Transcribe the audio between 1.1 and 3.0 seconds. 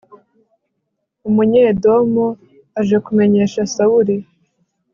umunyedomu, aje